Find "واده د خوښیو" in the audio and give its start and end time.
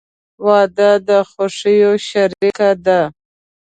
0.45-1.93